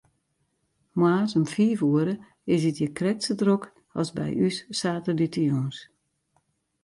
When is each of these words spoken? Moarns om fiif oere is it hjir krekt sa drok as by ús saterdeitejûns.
Moarns 0.99 1.33
om 1.39 1.45
fiif 1.53 1.79
oere 1.91 2.15
is 2.53 2.61
it 2.69 2.79
hjir 2.79 2.93
krekt 2.97 3.21
sa 3.25 3.33
drok 3.41 3.63
as 3.99 4.09
by 4.17 4.29
ús 4.47 4.57
saterdeitejûns. 4.79 5.77